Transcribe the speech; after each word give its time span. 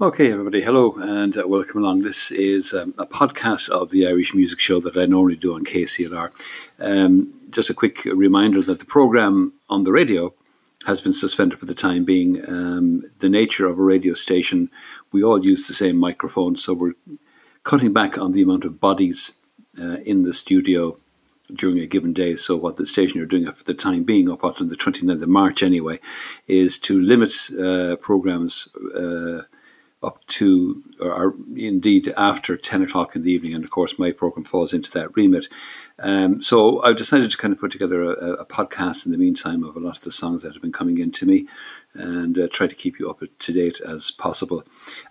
Okay, 0.00 0.30
everybody, 0.30 0.62
hello 0.62 0.94
and 0.94 1.36
uh, 1.36 1.42
welcome 1.48 1.82
along. 1.82 2.02
This 2.02 2.30
is 2.30 2.72
um, 2.72 2.94
a 2.98 3.04
podcast 3.04 3.68
of 3.68 3.90
the 3.90 4.06
Irish 4.06 4.32
Music 4.32 4.60
Show 4.60 4.78
that 4.78 4.96
I 4.96 5.06
normally 5.06 5.34
do 5.34 5.56
on 5.56 5.64
KCLR. 5.64 6.30
Um, 6.78 7.34
just 7.50 7.68
a 7.68 7.74
quick 7.74 8.04
reminder 8.04 8.62
that 8.62 8.78
the 8.78 8.84
programme 8.84 9.54
on 9.68 9.82
the 9.82 9.90
radio 9.90 10.32
has 10.86 11.00
been 11.00 11.12
suspended 11.12 11.58
for 11.58 11.66
the 11.66 11.74
time 11.74 12.04
being. 12.04 12.48
Um, 12.48 13.10
the 13.18 13.28
nature 13.28 13.66
of 13.66 13.76
a 13.76 13.82
radio 13.82 14.14
station, 14.14 14.70
we 15.10 15.24
all 15.24 15.44
use 15.44 15.66
the 15.66 15.74
same 15.74 15.96
microphone, 15.96 16.54
so 16.54 16.74
we're 16.74 16.94
cutting 17.64 17.92
back 17.92 18.16
on 18.16 18.30
the 18.30 18.42
amount 18.42 18.64
of 18.64 18.78
bodies 18.78 19.32
uh, 19.82 19.96
in 20.06 20.22
the 20.22 20.32
studio 20.32 20.96
during 21.52 21.80
a 21.80 21.86
given 21.86 22.12
day. 22.12 22.36
So, 22.36 22.54
what 22.54 22.76
the 22.76 22.86
station 22.86 23.20
are 23.20 23.26
doing 23.26 23.50
for 23.50 23.64
the 23.64 23.74
time 23.74 24.04
being, 24.04 24.30
up 24.30 24.44
until 24.44 24.68
the 24.68 24.76
29th 24.76 25.24
of 25.24 25.28
March 25.28 25.60
anyway, 25.60 25.98
is 26.46 26.78
to 26.78 27.00
limit 27.00 27.32
uh, 27.60 27.96
programs. 27.96 28.68
Up 30.00 30.24
to, 30.28 30.84
or 31.00 31.34
indeed 31.56 32.14
after 32.16 32.56
10 32.56 32.82
o'clock 32.82 33.16
in 33.16 33.22
the 33.22 33.32
evening. 33.32 33.54
And 33.54 33.64
of 33.64 33.70
course, 33.70 33.98
my 33.98 34.12
program 34.12 34.44
falls 34.44 34.72
into 34.72 34.92
that 34.92 35.16
remit. 35.16 35.48
Um, 35.98 36.40
so 36.40 36.80
I've 36.84 36.96
decided 36.96 37.32
to 37.32 37.36
kind 37.36 37.52
of 37.52 37.58
put 37.58 37.72
together 37.72 38.04
a, 38.04 38.34
a, 38.34 38.46
podcast 38.46 39.04
in 39.04 39.10
the 39.10 39.18
meantime 39.18 39.64
of 39.64 39.74
a 39.74 39.80
lot 39.80 39.96
of 39.96 40.04
the 40.04 40.12
songs 40.12 40.44
that 40.44 40.52
have 40.52 40.62
been 40.62 40.70
coming 40.70 40.98
in 40.98 41.10
to 41.10 41.26
me 41.26 41.48
and 41.94 42.38
uh, 42.38 42.46
try 42.48 42.68
to 42.68 42.74
keep 42.76 43.00
you 43.00 43.10
up 43.10 43.20
to 43.38 43.52
date 43.52 43.80
as 43.80 44.12
possible. 44.12 44.62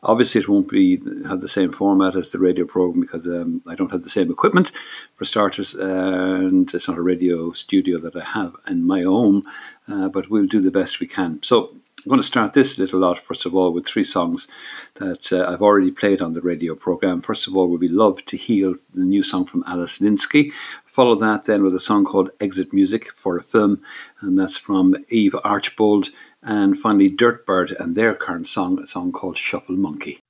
Obviously, 0.03 0.39
it 0.39 0.47
won't 0.47 0.69
be 0.69 0.97
have 1.27 1.41
the 1.41 1.49
same 1.49 1.73
format 1.73 2.15
as 2.15 2.31
the 2.31 2.39
radio 2.39 2.65
program 2.65 3.01
because 3.01 3.27
um, 3.27 3.61
I 3.67 3.75
don't 3.75 3.91
have 3.91 4.03
the 4.03 4.09
same 4.09 4.31
equipment 4.31 4.71
for 5.15 5.25
starters, 5.25 5.73
and 5.73 6.73
it's 6.73 6.87
not 6.87 6.97
a 6.97 7.01
radio 7.01 7.51
studio 7.51 7.99
that 7.99 8.15
I 8.15 8.23
have 8.23 8.55
in 8.67 8.87
my 8.87 9.01
home. 9.01 9.43
Uh, 9.87 10.07
but 10.07 10.29
we'll 10.29 10.47
do 10.47 10.61
the 10.61 10.71
best 10.71 10.99
we 10.99 11.07
can. 11.07 11.43
So 11.43 11.75
I'm 12.07 12.09
going 12.09 12.21
to 12.21 12.25
start 12.25 12.53
this 12.53 12.77
little 12.77 13.01
lot, 13.01 13.19
first 13.19 13.45
of 13.45 13.53
all, 13.53 13.73
with 13.73 13.85
three 13.85 14.05
songs 14.05 14.47
that 14.93 15.33
uh, 15.33 15.51
I've 15.51 15.61
already 15.61 15.91
played 15.91 16.21
on 16.21 16.31
the 16.31 16.41
radio 16.41 16.73
program. 16.73 17.21
First 17.21 17.49
of 17.49 17.57
all, 17.57 17.67
will 17.67 17.77
be 17.77 17.89
Love 17.89 18.23
to 18.27 18.37
Heal, 18.37 18.75
the 18.93 19.03
new 19.03 19.23
song 19.23 19.45
from 19.45 19.61
Alice 19.67 19.97
Linsky. 19.97 20.53
Follow 20.85 21.15
that 21.15 21.43
then 21.43 21.63
with 21.63 21.75
a 21.75 21.81
song 21.81 22.05
called 22.05 22.29
Exit 22.39 22.71
Music 22.71 23.11
for 23.11 23.35
a 23.35 23.43
Film, 23.43 23.81
and 24.21 24.39
that's 24.39 24.55
from 24.55 24.95
Eve 25.09 25.35
Archbold. 25.43 26.11
And 26.41 26.79
finally, 26.79 27.11
Dirtbird 27.11 27.77
and 27.77 27.97
their 27.97 28.15
current 28.15 28.47
song, 28.47 28.79
a 28.81 28.87
song 28.87 29.11
called 29.11 29.37
Shuffle 29.37 29.75
Monkey. 29.75 30.21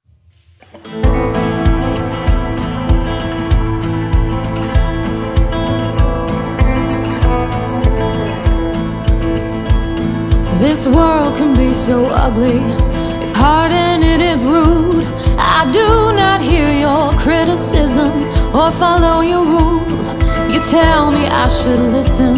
This 10.59 10.87
world 10.87 11.37
can 11.37 11.55
be 11.55 11.71
so 11.71 12.07
ugly, 12.07 12.59
it's 13.23 13.37
hard 13.37 13.71
and 13.71 14.03
it 14.03 14.19
is 14.19 14.43
rude. 14.43 15.05
I 15.37 15.69
do 15.71 16.13
not 16.15 16.41
hear 16.41 16.71
your 16.71 17.13
criticism 17.19 18.11
or 18.55 18.71
follow 18.71 19.21
your 19.21 19.45
rules. 19.45 20.07
You 20.51 20.59
tell 20.63 21.11
me 21.11 21.27
I 21.27 21.47
should 21.47 21.79
listen, 21.93 22.35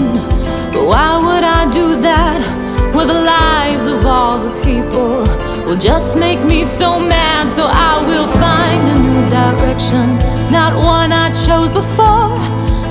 but 0.74 0.86
why 0.86 1.18
would 1.18 1.46
I 1.46 1.72
do 1.72 2.02
that? 2.02 2.94
Where 2.94 3.08
the 3.08 3.14
lies 3.14 3.88
of 3.88 4.06
all 4.06 4.38
the 4.40 4.64
people 4.64 5.24
will 5.66 5.78
just 5.78 6.18
make 6.18 6.44
me 6.44 6.66
so 6.66 7.00
mad, 7.00 7.50
so 7.50 7.64
I 7.66 8.06
will 8.06 8.28
find 8.28 8.82
a 8.90 8.96
new 9.00 9.30
direction, 9.30 10.18
not 10.52 10.76
one 10.76 11.14
I 11.14 11.32
chose 11.46 11.72
before. 11.72 12.36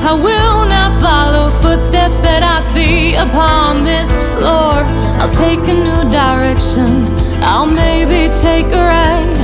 I 0.09 0.15
will 0.15 0.65
not 0.65 0.91
follow 1.03 1.51
footsteps 1.61 2.17
that 2.21 2.43
I 2.43 2.63
see 2.73 3.15
upon 3.15 3.85
this 3.85 4.09
floor. 4.33 4.81
I'll 5.21 5.35
take 5.45 5.61
a 5.69 5.77
new 5.87 6.03
direction, 6.11 7.05
I'll 7.45 7.67
maybe 7.67 8.33
take 8.41 8.73
a 8.73 8.85
ride. 8.89 9.37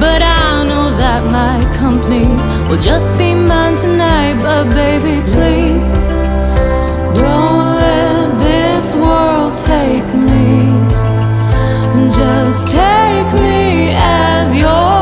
But 0.00 0.20
I 0.22 0.66
know 0.66 0.90
that 0.98 1.22
my 1.30 1.62
company 1.78 2.26
will 2.68 2.82
just 2.82 3.16
be 3.16 3.32
mine 3.32 3.76
tonight. 3.76 4.42
But 4.42 4.64
baby, 4.74 5.22
please 5.30 6.02
don't 7.14 7.76
let 7.78 8.26
this 8.42 8.86
world 8.94 9.54
take 9.54 10.10
me. 10.28 10.66
Just 12.18 12.66
take 12.66 13.30
me 13.34 13.94
as 13.94 14.52
yours, 14.52 14.97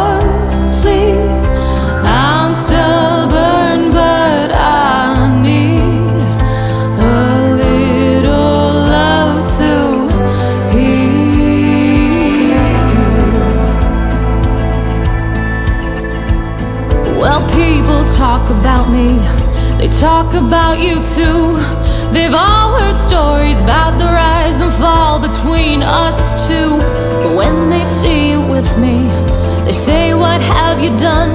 talk 18.16 18.49
about 18.49 18.88
me, 18.88 19.12
they 19.77 19.88
talk 20.00 20.32
about 20.32 20.81
you 20.81 20.94
too. 21.04 21.53
They've 22.15 22.32
all 22.32 22.72
heard 22.78 22.99
stories 23.06 23.60
about 23.60 23.99
the 23.99 24.06
rise 24.06 24.59
and 24.59 24.72
fall 24.81 25.21
between 25.21 25.82
us 25.82 26.16
two. 26.49 26.78
But 27.21 27.37
when 27.37 27.69
they 27.69 27.84
see 27.84 28.31
you 28.31 28.41
with 28.41 28.71
me, 28.78 29.04
they 29.66 29.72
say, 29.72 30.15
What 30.15 30.41
have 30.41 30.81
you 30.81 30.97
done? 30.97 31.28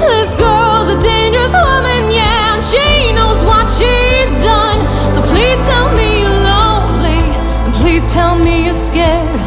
This 0.00 0.34
girl's 0.34 0.88
a 0.90 0.98
dangerous 1.00 1.54
woman, 1.54 2.10
yeah, 2.10 2.56
and 2.56 2.64
she 2.64 3.12
knows 3.12 3.38
what 3.46 3.70
she's 3.70 4.32
done. 4.42 4.80
So 5.14 5.22
please 5.22 5.64
tell 5.64 5.88
me 5.94 6.22
you're 6.22 6.42
lonely, 6.50 7.22
and 7.62 7.72
please 7.74 8.02
tell 8.12 8.36
me 8.36 8.64
you're 8.64 8.74
scared. 8.74 9.38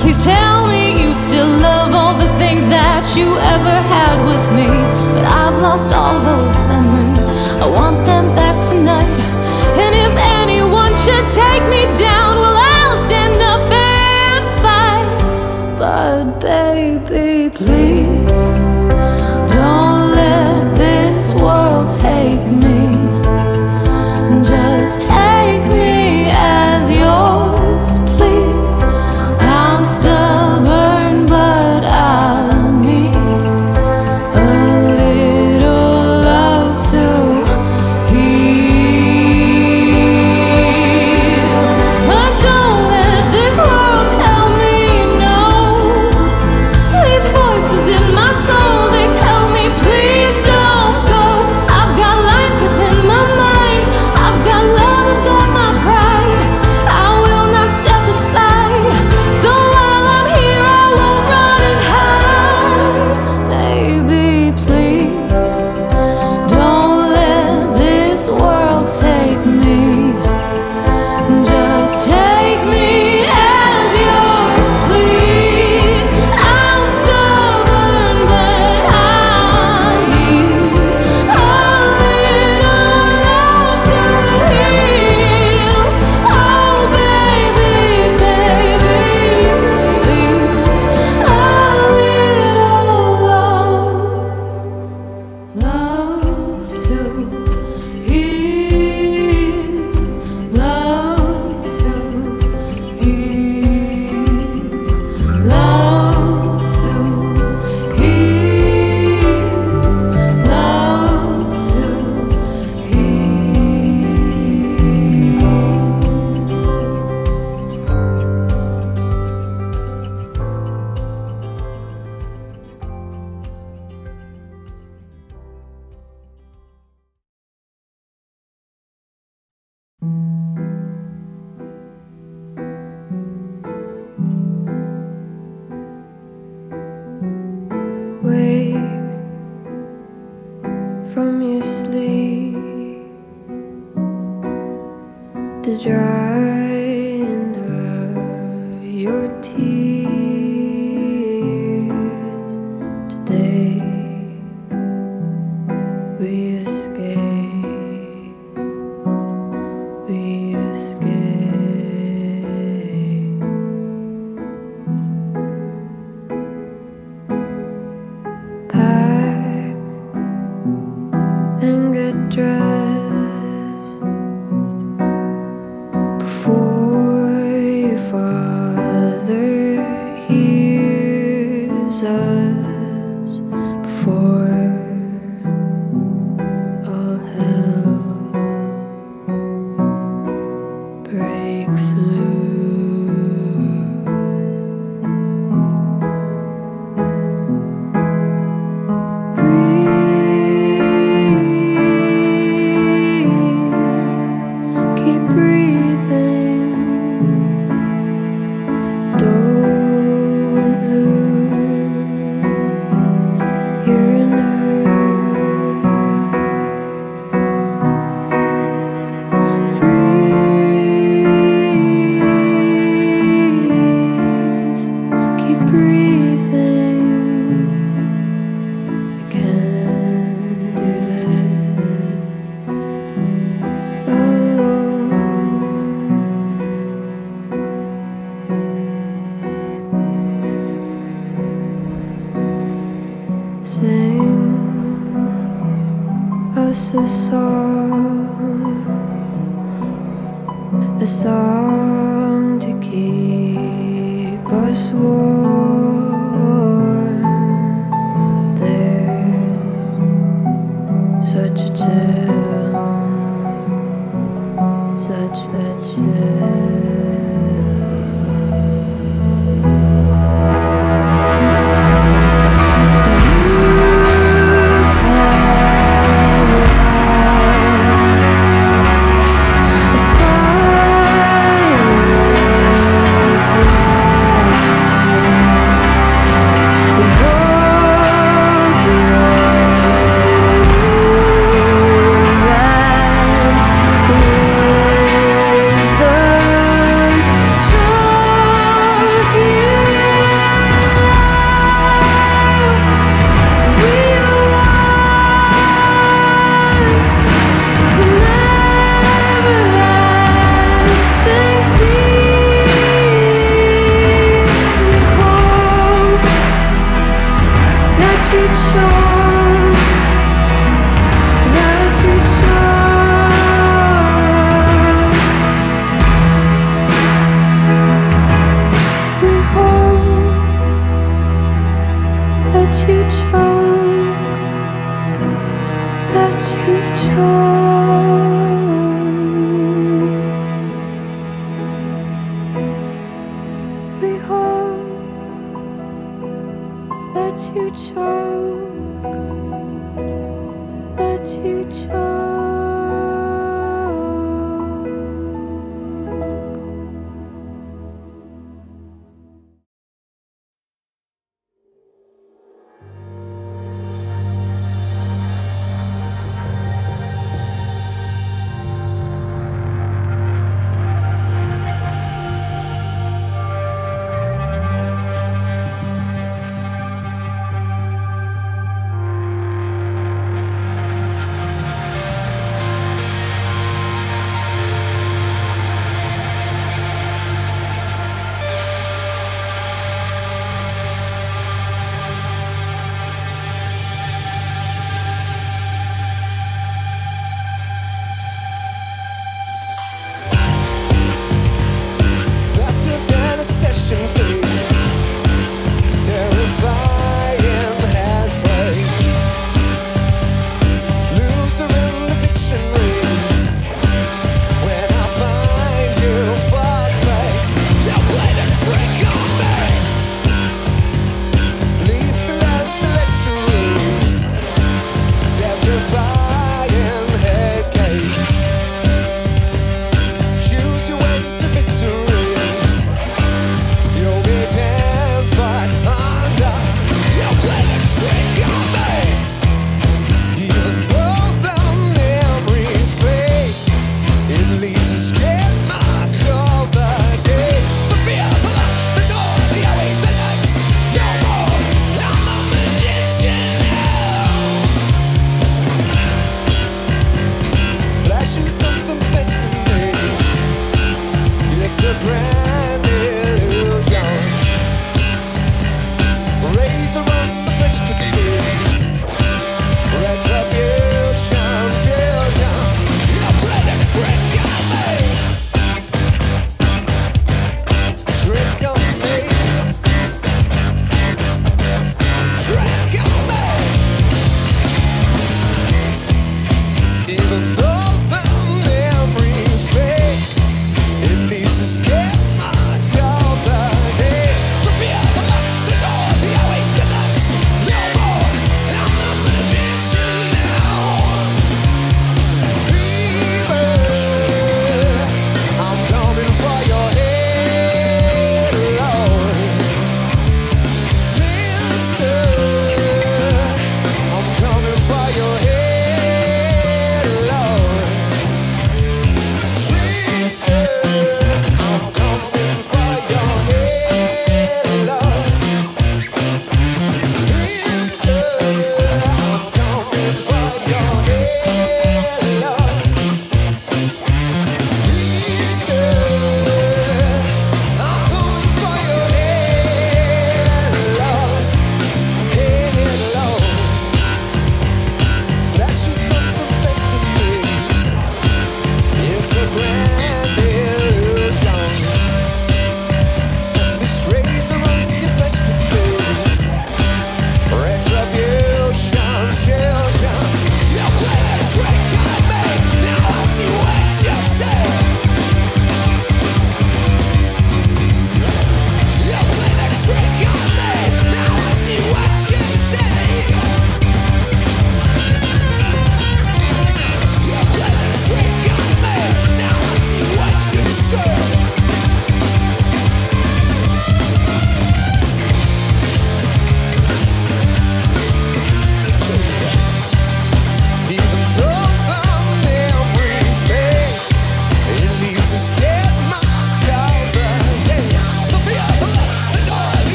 Please 0.00 0.24
tell 0.24 0.68
me 0.68 1.02
you 1.02 1.14
still 1.14 1.48
love 1.60 1.83
the 2.18 2.30
things 2.38 2.64
that 2.68 3.04
you 3.16 3.28
ever 3.54 3.76
had 3.94 4.16
with 4.30 4.44
me. 4.58 4.68
But 5.14 5.24
I've 5.24 5.58
lost 5.60 5.92
all 5.92 6.18
those 6.20 6.56
memories. 6.70 7.28
I 7.62 7.66
want 7.66 8.04
them 8.06 8.34
back 8.34 8.56
tonight. 8.68 9.16
And 9.82 9.92
if 10.06 10.14
anyone 10.40 10.94
should 10.96 11.26
take 11.42 11.64
me 11.74 11.82
down, 11.96 12.36
well, 12.42 12.56
I'll 12.56 13.06
stand 13.06 13.40
up 13.52 13.64
and 13.72 14.44
fight. 14.62 15.78
But 15.78 16.40
baby, 16.40 17.50
please 17.50 18.03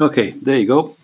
Okay, 0.00 0.30
there 0.30 0.56
you 0.56 0.66
go. 0.66 0.96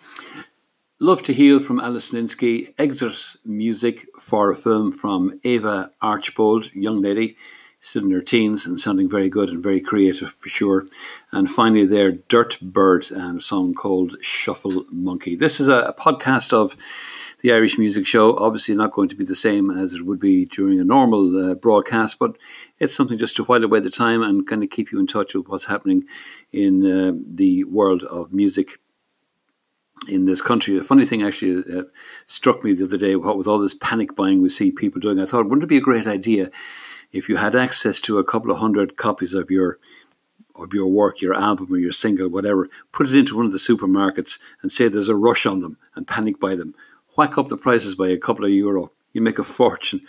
Love 1.00 1.20
to 1.24 1.34
Heal 1.34 1.58
from 1.58 1.80
Alice 1.80 2.12
Linsky, 2.12 2.72
Exit 2.78 3.34
Music 3.44 4.06
for 4.20 4.52
a 4.52 4.56
film 4.56 4.92
from 4.92 5.40
Ava 5.42 5.90
Archbold, 6.00 6.72
young 6.74 7.02
lady, 7.02 7.36
still 7.80 8.04
in 8.04 8.12
her 8.12 8.20
teens 8.20 8.68
and 8.68 8.78
sounding 8.78 9.10
very 9.10 9.28
good 9.28 9.48
and 9.48 9.64
very 9.64 9.80
creative 9.80 10.30
for 10.38 10.48
sure. 10.48 10.86
And 11.32 11.50
finally, 11.50 11.84
there, 11.84 12.12
Dirt 12.12 12.60
Bird 12.60 13.10
and 13.10 13.38
a 13.38 13.42
song 13.42 13.74
called 13.74 14.16
Shuffle 14.20 14.84
Monkey. 14.92 15.34
This 15.34 15.58
is 15.58 15.66
a, 15.66 15.78
a 15.78 15.92
podcast 15.92 16.52
of 16.52 16.76
the 17.42 17.52
Irish 17.52 17.76
Music 17.76 18.06
Show. 18.06 18.36
Obviously, 18.38 18.76
not 18.76 18.92
going 18.92 19.08
to 19.08 19.16
be 19.16 19.24
the 19.24 19.34
same 19.34 19.72
as 19.72 19.94
it 19.94 20.06
would 20.06 20.20
be 20.20 20.44
during 20.44 20.78
a 20.78 20.84
normal 20.84 21.50
uh, 21.50 21.54
broadcast, 21.56 22.20
but 22.20 22.36
it's 22.78 22.94
something 22.94 23.18
just 23.18 23.34
to 23.36 23.44
while 23.44 23.64
away 23.64 23.80
the 23.80 23.90
time 23.90 24.22
and 24.22 24.46
kind 24.46 24.62
of 24.62 24.70
keep 24.70 24.92
you 24.92 25.00
in 25.00 25.08
touch 25.08 25.34
with 25.34 25.48
what's 25.48 25.64
happening 25.64 26.04
in 26.52 26.86
uh, 26.86 27.12
the 27.26 27.64
world 27.64 28.04
of 28.04 28.32
music 28.32 28.78
in 30.08 30.26
this 30.26 30.42
country. 30.42 30.76
A 30.76 30.84
funny 30.84 31.06
thing 31.06 31.22
actually 31.22 31.62
uh, 31.72 31.84
struck 32.26 32.62
me 32.62 32.72
the 32.72 32.84
other 32.84 32.98
day, 32.98 33.16
what 33.16 33.38
with 33.38 33.48
all 33.48 33.58
this 33.58 33.74
panic 33.74 34.14
buying 34.14 34.42
we 34.42 34.48
see 34.48 34.70
people 34.70 35.00
doing. 35.00 35.18
I 35.18 35.26
thought, 35.26 35.44
wouldn't 35.46 35.64
it 35.64 35.68
be 35.68 35.78
a 35.78 35.82
great 35.82 36.06
idea 36.06 36.50
if 37.12 37.28
you 37.28 37.36
had 37.36 37.54
access 37.54 38.00
to 38.00 38.18
a 38.18 38.24
couple 38.24 38.50
of 38.50 38.58
hundred 38.58 38.96
copies 38.96 39.34
of 39.34 39.50
your 39.50 39.78
of 40.56 40.72
your 40.72 40.86
work, 40.86 41.20
your 41.20 41.34
album 41.34 41.72
or 41.72 41.78
your 41.78 41.92
single, 41.92 42.28
whatever, 42.28 42.68
put 42.92 43.08
it 43.08 43.16
into 43.16 43.36
one 43.36 43.46
of 43.46 43.52
the 43.52 43.58
supermarkets 43.58 44.38
and 44.62 44.70
say 44.70 44.86
there's 44.86 45.08
a 45.08 45.16
rush 45.16 45.46
on 45.46 45.58
them 45.58 45.78
and 45.96 46.06
panic 46.06 46.38
buy 46.38 46.54
them. 46.54 46.74
Whack 47.16 47.36
up 47.36 47.48
the 47.48 47.56
prices 47.56 47.96
by 47.96 48.08
a 48.08 48.18
couple 48.18 48.44
of 48.44 48.52
euro. 48.52 48.92
You 49.12 49.20
make 49.20 49.40
a 49.40 49.44
fortune. 49.60 50.02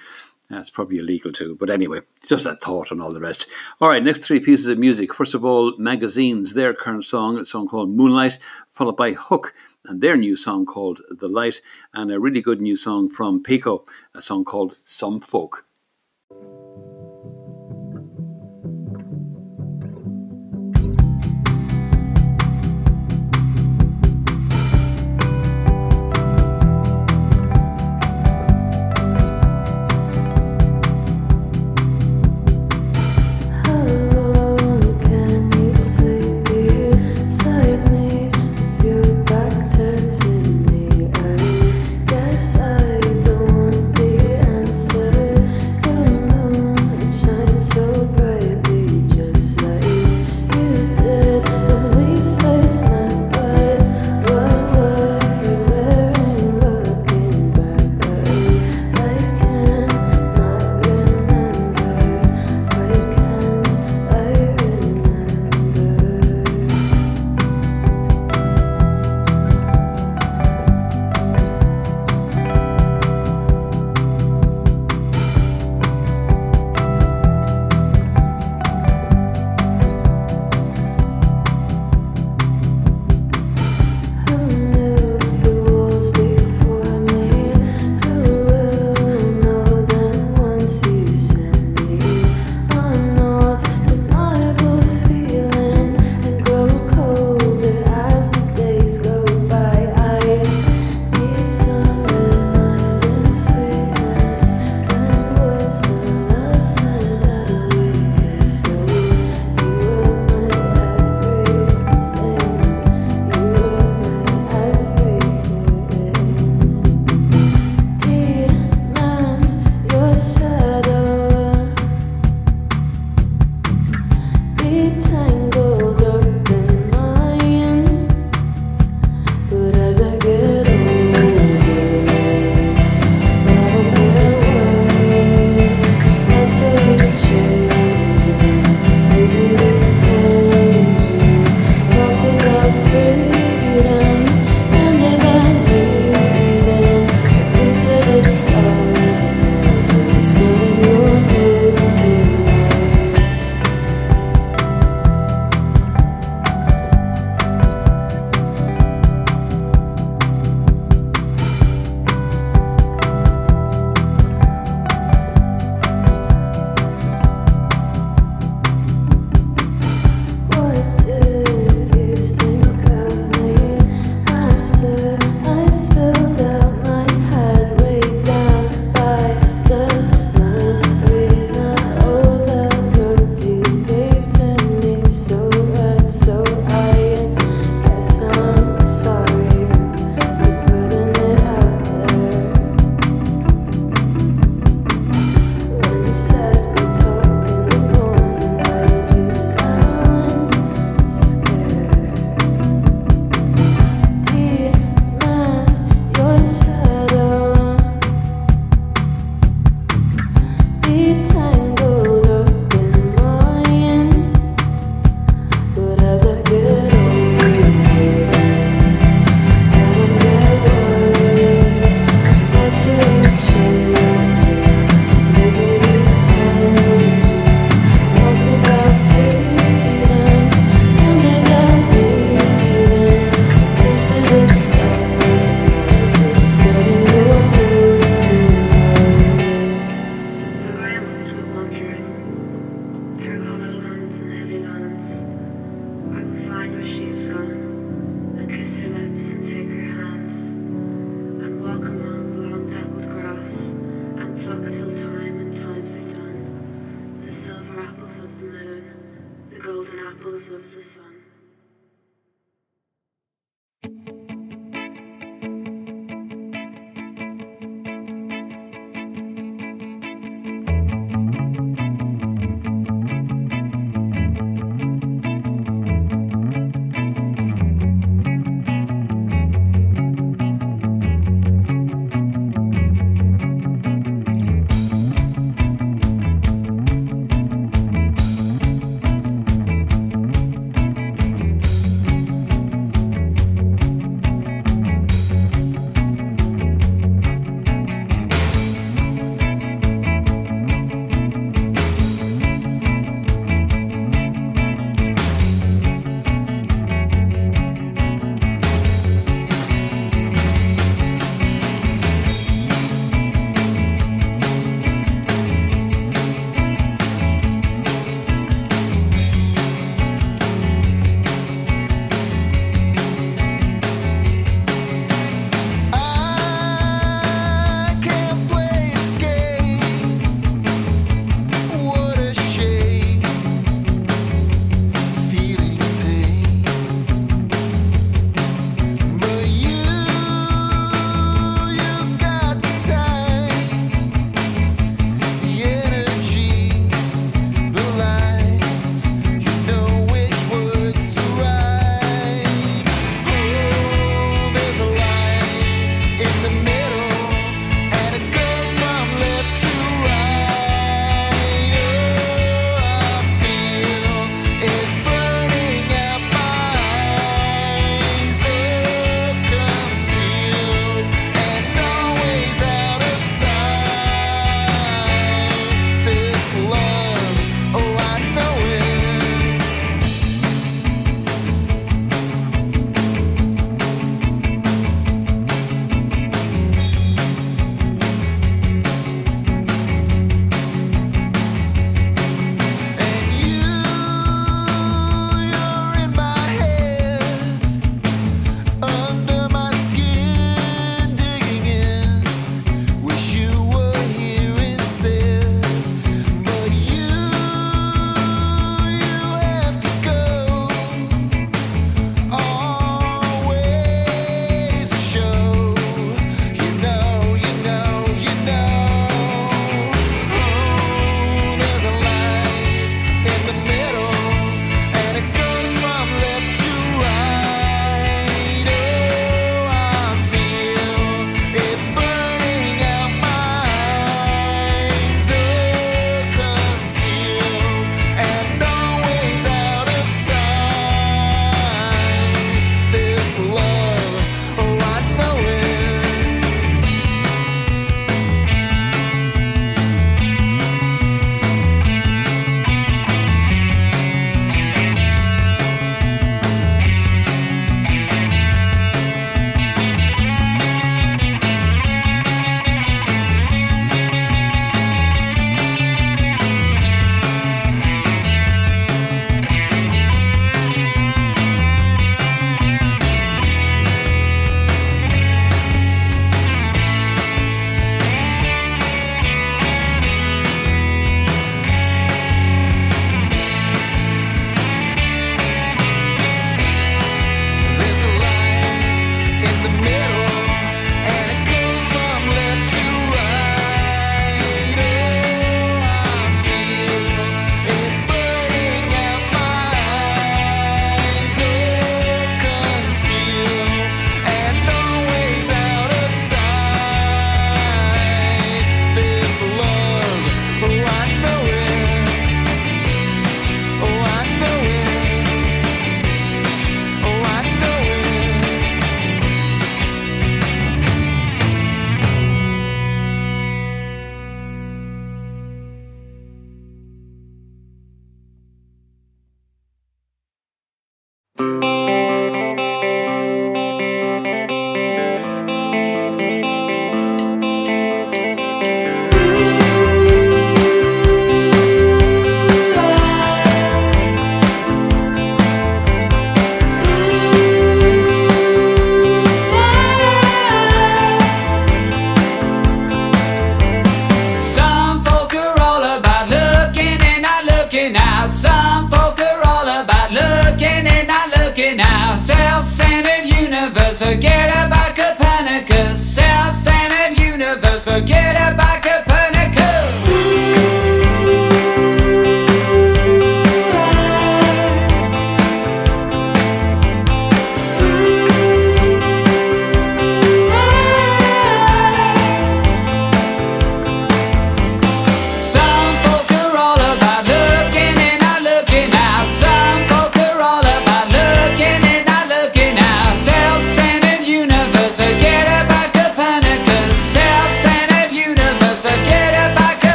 That's 0.50 0.70
probably 0.70 1.00
illegal 1.00 1.32
too. 1.32 1.58
But 1.60 1.72
anyway, 1.72 2.02
just 2.22 2.46
a 2.46 2.56
thought 2.56 2.92
and 2.92 3.02
all 3.02 3.12
the 3.12 3.20
rest. 3.20 3.48
All 3.82 3.90
right, 3.90 4.04
next 4.04 4.24
three 4.24 4.40
pieces 4.40 4.68
of 4.68 4.78
music. 4.78 5.12
First 5.14 5.34
of 5.34 5.44
all, 5.44 5.76
Magazines, 5.80 6.54
their 6.54 6.74
current 6.74 7.06
song, 7.06 7.40
a 7.40 7.46
song 7.46 7.68
called 7.68 7.90
Moonlight, 7.90 8.38
followed 8.72 8.98
by 8.98 9.14
Hook 9.14 9.56
and 9.88 10.02
their 10.02 10.18
new 10.18 10.36
song 10.36 10.66
called 10.66 11.02
The 11.10 11.28
Light, 11.28 11.62
and 11.94 12.12
a 12.12 12.20
really 12.20 12.42
good 12.42 12.62
new 12.62 12.76
song 12.76 13.10
from 13.10 13.44
Pico, 13.44 13.86
a 14.14 14.22
song 14.22 14.46
called 14.46 14.78
Some 14.84 15.20
Folk. 15.20 15.66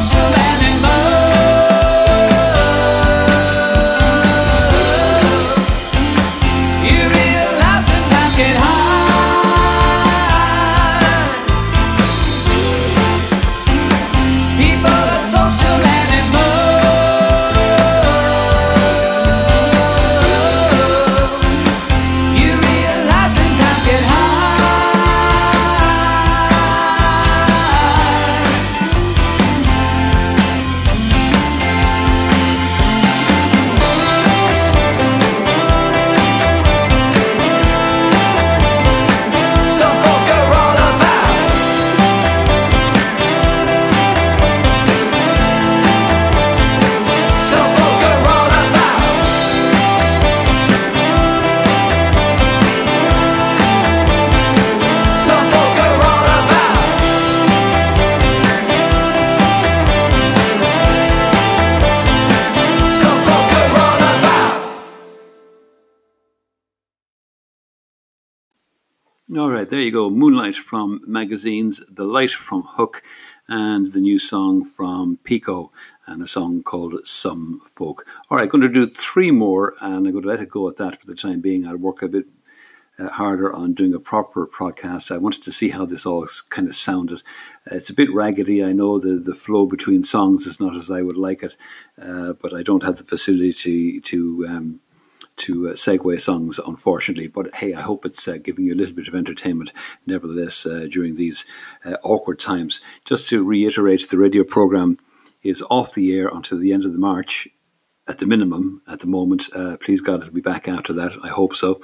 Social 0.00 0.33
you 69.84 69.92
go. 69.92 70.10
Moonlight 70.10 70.56
from 70.56 71.00
magazines, 71.06 71.84
The 71.90 72.04
Light 72.04 72.32
from 72.32 72.62
Hook, 72.62 73.02
and 73.48 73.92
the 73.92 74.00
new 74.00 74.18
song 74.18 74.64
from 74.64 75.18
Pico, 75.24 75.72
and 76.06 76.22
a 76.22 76.26
song 76.26 76.62
called 76.62 77.06
Some 77.06 77.60
Folk. 77.76 78.06
All 78.30 78.38
right, 78.38 78.44
I'm 78.44 78.48
going 78.48 78.62
to 78.62 78.68
do 78.68 78.86
three 78.86 79.30
more, 79.30 79.74
and 79.80 79.94
I'm 79.94 80.12
going 80.12 80.22
to 80.22 80.28
let 80.28 80.40
it 80.40 80.48
go 80.48 80.68
at 80.68 80.76
that 80.76 81.00
for 81.00 81.06
the 81.06 81.14
time 81.14 81.40
being. 81.40 81.66
I'll 81.66 81.76
work 81.76 82.02
a 82.02 82.08
bit 82.08 82.26
uh, 82.98 83.08
harder 83.08 83.52
on 83.52 83.74
doing 83.74 83.94
a 83.94 84.00
proper 84.00 84.46
podcast. 84.46 85.10
I 85.10 85.18
wanted 85.18 85.42
to 85.42 85.52
see 85.52 85.70
how 85.70 85.84
this 85.84 86.06
all 86.06 86.26
kind 86.50 86.68
of 86.68 86.76
sounded. 86.76 87.22
Uh, 87.70 87.76
it's 87.76 87.90
a 87.90 87.94
bit 87.94 88.12
raggedy. 88.12 88.64
I 88.64 88.72
know 88.72 88.98
the, 88.98 89.18
the 89.18 89.34
flow 89.34 89.66
between 89.66 90.02
songs 90.02 90.46
is 90.46 90.60
not 90.60 90.76
as 90.76 90.90
I 90.90 91.02
would 91.02 91.16
like 91.16 91.42
it, 91.42 91.56
uh, 92.00 92.34
but 92.34 92.54
I 92.54 92.62
don't 92.62 92.82
have 92.82 92.96
the 92.96 93.04
facility 93.04 93.52
to, 93.52 94.00
to 94.00 94.46
um, 94.48 94.80
to 95.36 95.68
uh, 95.68 95.72
segue 95.72 96.20
songs, 96.20 96.58
unfortunately. 96.58 97.28
But 97.28 97.54
hey, 97.54 97.74
I 97.74 97.80
hope 97.80 98.04
it's 98.04 98.26
uh, 98.26 98.38
giving 98.42 98.64
you 98.66 98.74
a 98.74 98.76
little 98.76 98.94
bit 98.94 99.08
of 99.08 99.14
entertainment, 99.14 99.72
nevertheless, 100.06 100.66
uh, 100.66 100.86
during 100.90 101.16
these 101.16 101.44
uh, 101.84 101.96
awkward 102.02 102.38
times. 102.38 102.80
Just 103.04 103.28
to 103.28 103.44
reiterate, 103.44 104.08
the 104.08 104.18
radio 104.18 104.44
program 104.44 104.98
is 105.42 105.62
off 105.70 105.92
the 105.92 106.16
air 106.16 106.28
until 106.28 106.58
the 106.58 106.72
end 106.72 106.84
of 106.84 106.92
the 106.92 106.98
March. 106.98 107.48
At 108.06 108.18
the 108.18 108.26
minimum, 108.26 108.82
at 108.86 109.00
the 109.00 109.06
moment, 109.06 109.48
uh, 109.56 109.78
please 109.80 110.02
God, 110.02 110.20
it'll 110.20 110.34
be 110.34 110.42
back 110.42 110.68
after 110.68 110.92
that. 110.92 111.16
I 111.22 111.28
hope 111.28 111.56
so, 111.56 111.80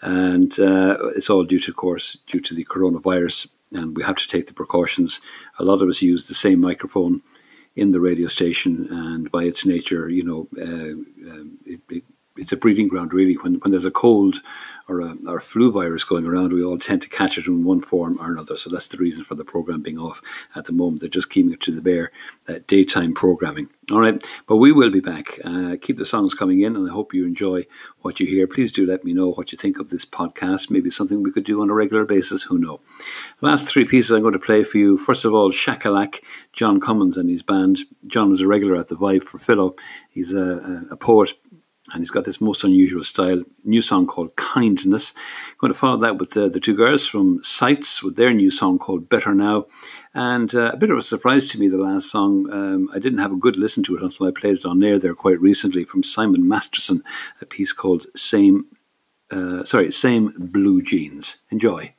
and 0.00 0.58
uh, 0.58 0.96
it's 1.14 1.28
all 1.28 1.44
due 1.44 1.60
to, 1.60 1.70
of 1.72 1.76
course, 1.76 2.16
due 2.26 2.40
to 2.40 2.54
the 2.54 2.64
coronavirus, 2.64 3.48
and 3.72 3.94
we 3.94 4.02
have 4.02 4.16
to 4.16 4.26
take 4.26 4.46
the 4.46 4.54
precautions. 4.54 5.20
A 5.58 5.64
lot 5.64 5.82
of 5.82 5.88
us 5.90 6.00
use 6.00 6.26
the 6.26 6.34
same 6.34 6.62
microphone 6.62 7.20
in 7.76 7.90
the 7.90 8.00
radio 8.00 8.28
station, 8.28 8.88
and 8.90 9.30
by 9.30 9.44
its 9.44 9.66
nature, 9.66 10.08
you 10.08 10.24
know, 10.24 10.48
uh, 10.58 11.30
um, 11.30 11.58
it, 11.66 11.80
it, 11.90 12.04
it's 12.38 12.52
a 12.52 12.56
breeding 12.56 12.88
ground 12.88 13.12
really. 13.12 13.34
When 13.34 13.54
when 13.56 13.70
there's 13.70 13.84
a 13.84 13.90
cold 13.90 14.42
or 14.88 15.00
a, 15.00 15.14
or 15.26 15.36
a 15.36 15.42
flu 15.42 15.70
virus 15.70 16.02
going 16.02 16.26
around, 16.26 16.52
we 16.52 16.64
all 16.64 16.78
tend 16.78 17.02
to 17.02 17.08
catch 17.08 17.36
it 17.36 17.46
in 17.46 17.62
one 17.62 17.82
form 17.82 18.18
or 18.20 18.32
another. 18.32 18.56
So 18.56 18.70
that's 18.70 18.88
the 18.88 18.96
reason 18.96 19.22
for 19.22 19.34
the 19.34 19.44
program 19.44 19.82
being 19.82 19.98
off 19.98 20.22
at 20.54 20.64
the 20.64 20.72
moment. 20.72 21.00
They're 21.00 21.10
just 21.10 21.28
keeping 21.28 21.52
it 21.52 21.60
to 21.60 21.72
the 21.72 21.82
bare 21.82 22.10
uh, 22.48 22.60
daytime 22.66 23.12
programming. 23.12 23.68
All 23.90 24.00
right, 24.00 24.22
but 24.46 24.56
we 24.56 24.72
will 24.72 24.90
be 24.90 25.00
back. 25.00 25.38
Uh, 25.44 25.76
keep 25.80 25.98
the 25.98 26.06
songs 26.06 26.34
coming 26.34 26.60
in, 26.60 26.76
and 26.76 26.88
I 26.88 26.92
hope 26.92 27.14
you 27.14 27.26
enjoy 27.26 27.66
what 28.00 28.20
you 28.20 28.26
hear. 28.26 28.46
Please 28.46 28.72
do 28.72 28.86
let 28.86 29.04
me 29.04 29.12
know 29.12 29.30
what 29.30 29.52
you 29.52 29.58
think 29.58 29.78
of 29.78 29.90
this 29.90 30.04
podcast. 30.04 30.70
Maybe 30.70 30.90
something 30.90 31.22
we 31.22 31.32
could 31.32 31.44
do 31.44 31.62
on 31.62 31.70
a 31.70 31.74
regular 31.74 32.04
basis. 32.04 32.44
Who 32.44 32.58
knows? 32.58 32.80
Last 33.40 33.68
three 33.68 33.84
pieces 33.84 34.10
I'm 34.10 34.22
going 34.22 34.32
to 34.32 34.38
play 34.38 34.64
for 34.64 34.78
you. 34.78 34.98
First 34.98 35.24
of 35.24 35.34
all, 35.34 35.50
Shakalak, 35.50 36.22
John 36.52 36.80
Cummins 36.80 37.16
and 37.16 37.30
his 37.30 37.42
band. 37.42 37.80
John 38.06 38.30
was 38.30 38.40
a 38.40 38.46
regular 38.46 38.76
at 38.76 38.88
the 38.88 38.94
Vibe 38.94 39.24
for 39.24 39.38
Philo. 39.38 39.74
He's 40.08 40.34
a, 40.34 40.84
a 40.90 40.96
poet 40.96 41.34
and 41.92 42.00
he's 42.00 42.10
got 42.10 42.24
this 42.24 42.40
most 42.40 42.64
unusual 42.64 43.04
style. 43.04 43.42
New 43.64 43.82
song 43.82 44.06
called 44.06 44.36
Kindness. 44.36 45.14
Going 45.58 45.72
to 45.72 45.78
follow 45.78 45.96
that 45.98 46.18
with 46.18 46.36
uh, 46.36 46.48
the 46.48 46.60
two 46.60 46.74
girls 46.74 47.06
from 47.06 47.42
Sights 47.42 48.02
with 48.02 48.16
their 48.16 48.32
new 48.32 48.50
song 48.50 48.78
called 48.78 49.08
Better 49.08 49.34
Now. 49.34 49.66
And 50.14 50.54
uh, 50.54 50.70
a 50.72 50.76
bit 50.76 50.90
of 50.90 50.98
a 50.98 51.02
surprise 51.02 51.46
to 51.48 51.58
me, 51.58 51.68
the 51.68 51.76
last 51.76 52.10
song. 52.10 52.48
Um, 52.52 52.88
I 52.94 52.98
didn't 52.98 53.20
have 53.20 53.32
a 53.32 53.36
good 53.36 53.56
listen 53.56 53.82
to 53.84 53.96
it 53.96 54.02
until 54.02 54.26
I 54.26 54.30
played 54.30 54.58
it 54.58 54.64
on 54.64 54.82
air 54.82 54.98
there 54.98 55.14
quite 55.14 55.40
recently 55.40 55.84
from 55.84 56.02
Simon 56.02 56.46
Masterson, 56.46 57.02
a 57.40 57.46
piece 57.46 57.72
called 57.72 58.06
Same, 58.16 58.66
uh, 59.30 59.64
sorry, 59.64 59.90
Same 59.90 60.32
Blue 60.38 60.82
Jeans. 60.82 61.42
Enjoy. 61.50 61.94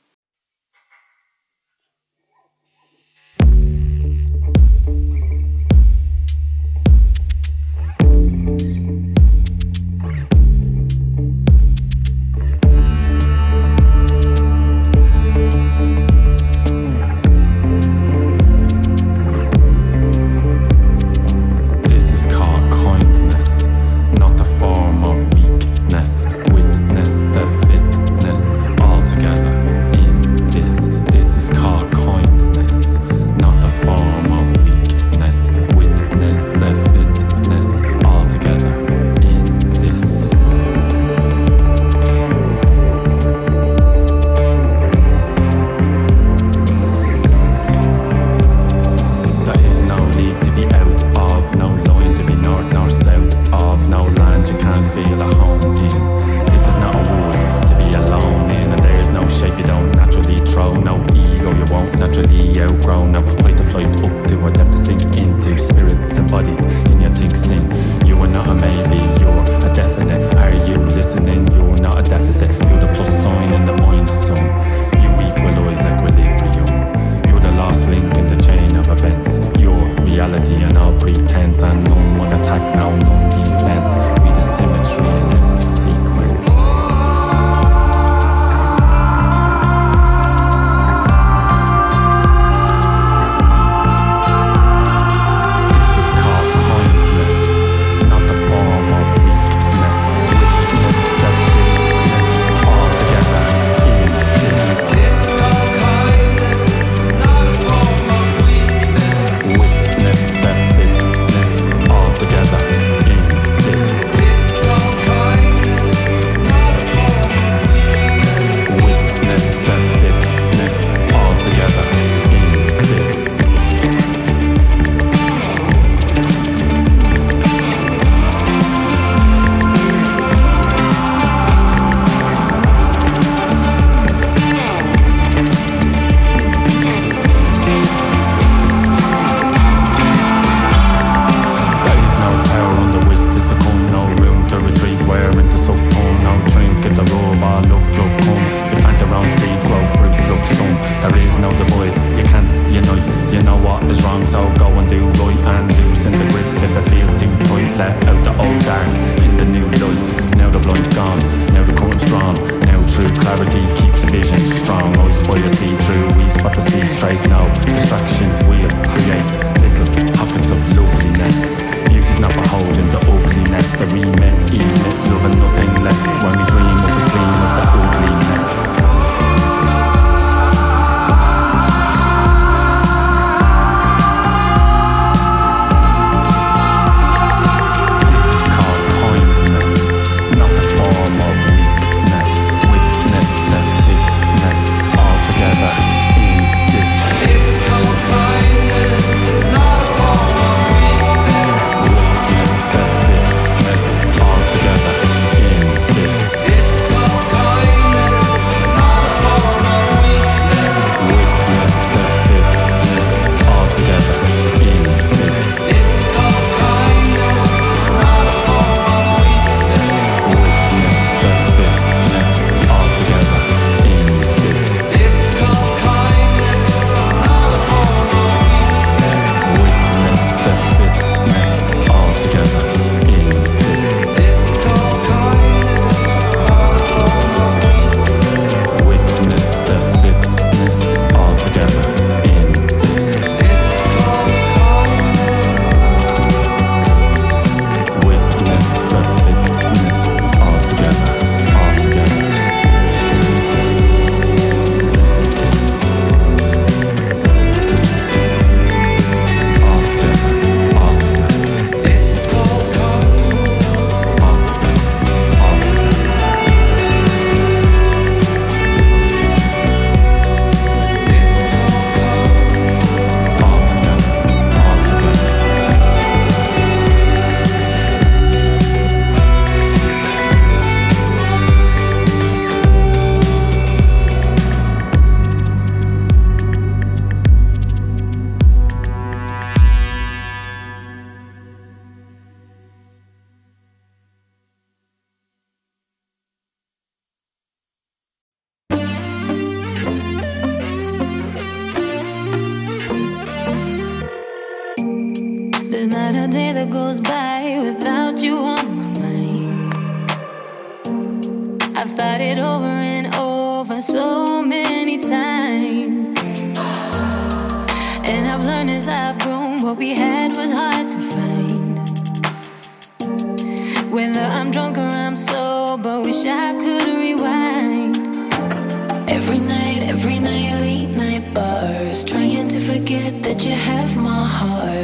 Heart. 334.40 334.79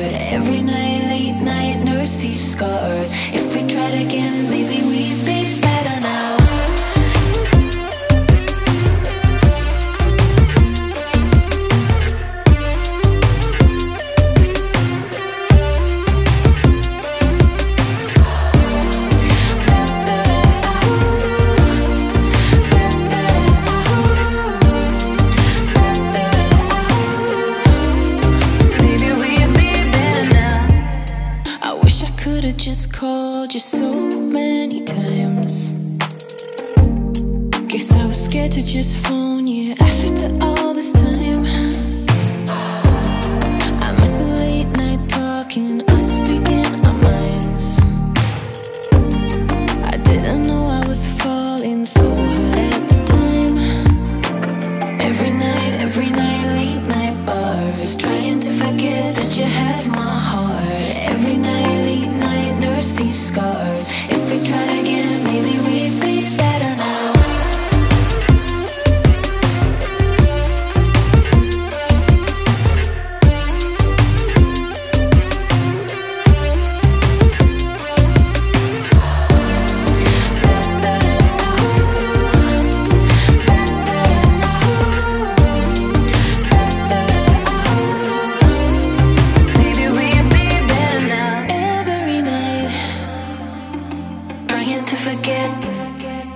Forget. 95.16 95.49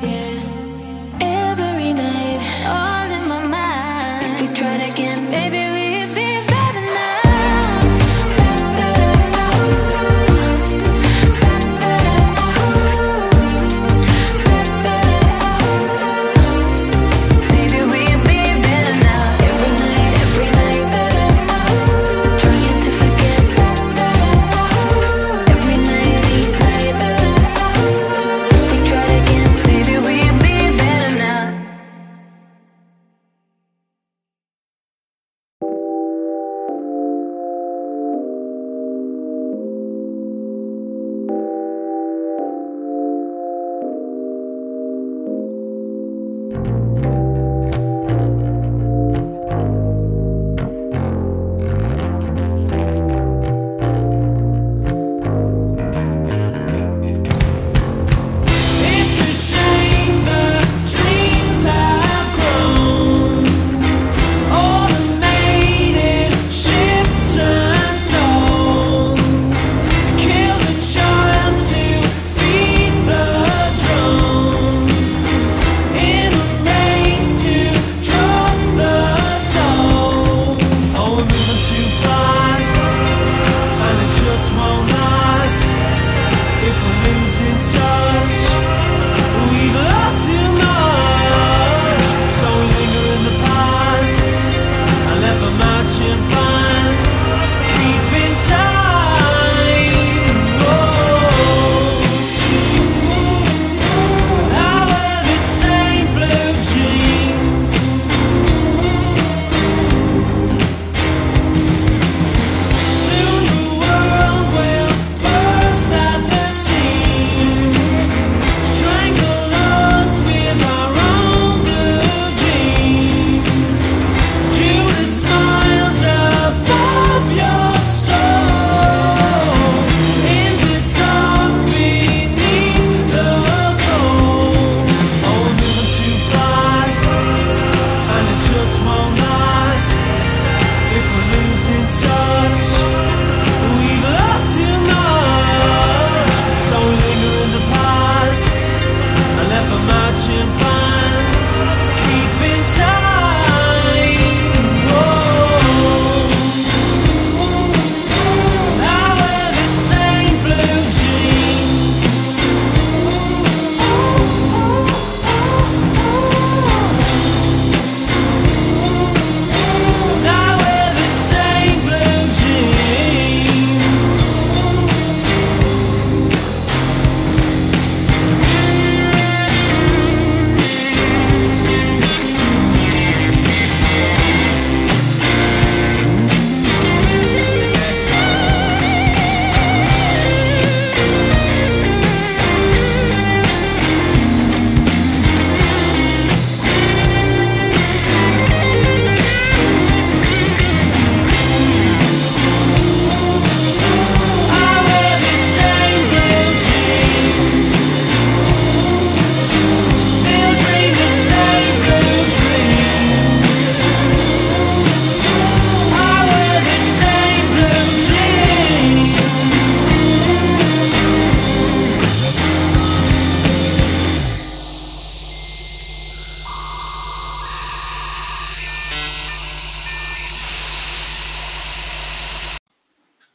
Yeah. 0.04 0.39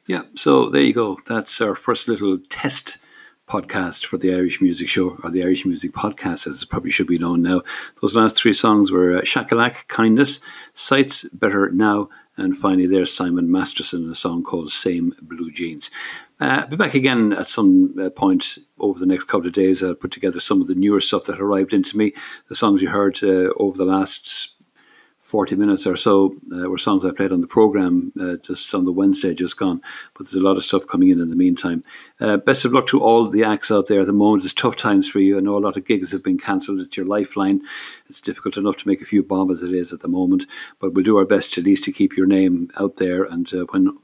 Yeah, 0.07 0.22
so 0.34 0.68
there 0.68 0.82
you 0.82 0.92
go. 0.92 1.18
That's 1.24 1.62
our 1.62 1.74
first 1.74 2.09
little 2.09 2.38
test 2.50 2.98
podcast 3.48 4.05
for 4.05 4.18
the 4.18 4.34
Irish 4.34 4.61
Music 4.61 4.86
Show, 4.86 5.18
or 5.24 5.30
the 5.30 5.42
Irish 5.42 5.64
Music 5.64 5.92
Podcast, 5.92 6.46
as 6.46 6.62
it 6.62 6.68
probably 6.68 6.90
should 6.90 7.07
be 7.07 7.18
known 7.18 7.42
now. 7.42 7.62
Those 8.02 8.14
last 8.14 8.36
three 8.36 8.52
songs 8.52 8.90
were 8.90 9.16
uh, 9.16 9.22
Shakalak, 9.22 9.88
Kindness, 9.88 10.40
Sights, 10.74 11.24
Better 11.32 11.70
Now, 11.70 12.11
and 12.36 12.57
finally 12.57 12.86
there's 12.86 13.14
Simon 13.14 13.50
Masterson, 13.50 14.05
in 14.05 14.11
a 14.11 14.14
song 14.14 14.42
called 14.42 14.72
Same 14.72 15.14
Blue 15.22 15.50
Jeans. 15.50 15.90
Uh, 16.38 16.61
I'll 16.62 16.66
be 16.66 16.76
back 16.76 16.94
again 16.94 17.32
at 17.32 17.46
some 17.46 17.94
uh, 17.98 18.11
point 18.11 18.59
over 18.78 18.98
the 18.98 19.07
next 19.07 19.24
couple 19.24 19.46
of 19.46 19.55
days. 19.55 19.82
I'll 19.82 19.94
put 19.94 20.11
together 20.11 20.40
some 20.40 20.61
of 20.61 20.66
the 20.66 20.74
newer 20.74 21.00
stuff 21.00 21.24
that 21.24 21.40
arrived 21.40 21.72
into 21.72 21.96
me, 21.96 22.12
the 22.48 22.55
songs 22.55 22.82
you 22.82 22.90
heard 22.90 23.22
uh, 23.22 23.52
over 23.57 23.78
the 23.78 23.86
last 23.86 24.50
40 25.35 25.57
minutes 25.57 25.85
or 25.85 25.97
so 25.97 26.37
uh, 26.53 26.70
were 26.70 26.78
songs 26.78 27.05
I 27.05 27.11
played 27.11 27.32
on 27.32 27.41
the 27.41 27.49
program 27.49 28.12
uh, 28.20 28.37
just 28.37 28.72
on 28.72 28.85
the 28.85 28.93
Wednesday 28.93 29.35
just 29.35 29.59
gone. 29.59 29.82
But 30.16 30.26
there's 30.26 30.41
a 30.41 30.47
lot 30.47 30.57
of 30.57 30.62
stuff 30.62 30.87
coming 30.87 31.09
in 31.09 31.18
in 31.18 31.28
the 31.28 31.35
meantime. 31.35 31.82
Uh, 32.20 32.37
best 32.37 32.64
of 32.64 32.72
luck 32.72 32.87
to 32.87 33.01
all 33.01 33.28
the 33.28 33.43
acts 33.43 33.68
out 33.72 33.89
there 33.89 34.03
at 34.03 34.07
the 34.07 34.12
moment. 34.12 34.45
It's 34.45 34.53
tough 34.53 34.76
times 34.76 35.09
for 35.11 35.18
you. 35.18 35.37
I 35.37 35.41
know 35.41 35.57
a 35.57 35.59
lot 35.59 35.76
of 35.76 35.87
gigs 35.87 36.12
have 36.12 36.22
been 36.22 36.39
cancelled. 36.39 36.78
It's 36.78 36.97
your 36.97 37.05
lifeline. 37.05 37.62
It's 38.09 38.20
difficult 38.20 38.57
enough 38.57 38.76
to 38.76 38.87
make 38.87 39.03
a 39.03 39.07
few 39.07 39.24
bob 39.24 39.51
as 39.51 39.64
it 39.64 39.74
is 39.74 39.93
at 39.93 40.03
the 40.03 40.09
moment, 40.09 40.47
but 40.78 40.95
we'll 40.95 41.03
do 41.03 41.16
our 41.16 41.24
best 41.24 41.59
at 41.59 41.64
least 41.64 41.82
to 41.82 41.93
keep 41.93 42.16
your 42.16 42.26
name 42.26 42.70
out 42.78 42.99
there. 42.99 43.24
And 43.24 43.53
uh, 43.53 43.64
when 43.70 43.99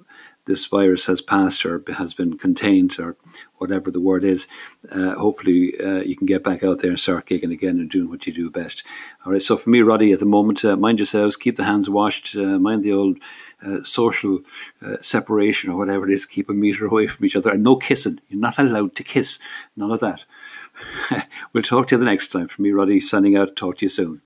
this 0.51 0.66
virus 0.66 1.07
has 1.07 1.22
passed 1.22 1.64
or 1.64 1.82
has 1.96 2.12
been 2.12 2.36
contained 2.36 2.98
or 2.98 3.16
whatever 3.59 3.90
the 3.90 4.01
word 4.01 4.24
is, 4.24 4.48
uh, 4.90 5.14
hopefully 5.14 5.72
uh, 5.80 6.01
you 6.01 6.16
can 6.16 6.26
get 6.26 6.42
back 6.42 6.64
out 6.64 6.80
there 6.80 6.90
and 6.90 6.98
start 6.98 7.26
gigging 7.26 7.53
again 7.53 7.78
and 7.78 7.88
doing 7.88 8.11
what 8.11 8.26
you 8.26 8.32
do 8.32 8.51
best. 8.51 8.82
All 9.24 9.32
right, 9.32 9.40
so 9.40 9.57
for 9.57 9.70
me, 9.70 9.80
Roddie, 9.80 10.12
at 10.12 10.18
the 10.18 10.26
moment, 10.26 10.64
uh, 10.64 10.76
mind 10.76 10.98
yourselves, 10.98 11.36
keep 11.36 11.55
the 11.55 11.64
hands 11.64 11.88
washed, 11.88 12.34
uh, 12.36 12.59
mind 12.59 12.82
the 12.82 12.92
old 12.92 13.18
uh, 13.64 13.82
social 13.84 14.40
uh, 14.84 14.96
separation 15.01 15.70
or 15.70 15.76
whatever 15.76 16.09
it 16.09 16.12
is, 16.12 16.26
keep 16.26 16.51
a 16.51 16.53
meter 16.53 16.84
away 16.84 17.07
from 17.07 17.24
each 17.24 17.36
other, 17.36 17.51
and 17.51 17.62
no 17.62 17.76
kissing. 17.76 18.20
You're 18.28 18.40
not 18.40 18.59
allowed 18.59 18.96
to 18.96 19.05
kiss, 19.05 19.38
none 19.76 19.92
of 19.92 20.01
that. 20.01 20.24
we'll 21.53 21.62
talk 21.62 21.86
to 21.88 21.94
you 21.94 21.98
the 22.01 22.05
next 22.05 22.28
time. 22.28 22.48
For 22.48 22.61
me, 22.61 22.72
Roddie, 22.72 23.01
signing 23.01 23.36
out, 23.36 23.55
talk 23.55 23.78
to 23.78 23.84
you 23.84 23.90
soon. 23.90 24.18